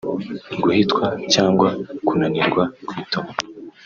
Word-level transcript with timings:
Guhitwa 0.61 1.05
cyangwa 1.33 1.67
kunanirwa 2.07 2.63
kwituma 2.87 3.31